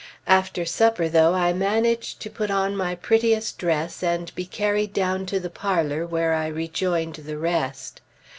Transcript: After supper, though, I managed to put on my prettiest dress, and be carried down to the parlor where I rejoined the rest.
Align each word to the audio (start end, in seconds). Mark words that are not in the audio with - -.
After 0.25 0.65
supper, 0.65 1.07
though, 1.09 1.35
I 1.35 1.53
managed 1.53 2.21
to 2.21 2.29
put 2.31 2.49
on 2.49 2.75
my 2.75 2.95
prettiest 2.95 3.59
dress, 3.59 4.01
and 4.01 4.33
be 4.33 4.47
carried 4.47 4.93
down 4.93 5.27
to 5.27 5.39
the 5.39 5.47
parlor 5.51 6.07
where 6.07 6.33
I 6.33 6.47
rejoined 6.47 7.13
the 7.17 7.37
rest. 7.37 8.01